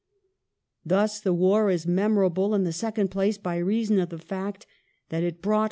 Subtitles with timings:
[0.83, 4.65] Thus the war is memor able, in the second place, by reason of the fact
[5.09, 5.59] that" it brought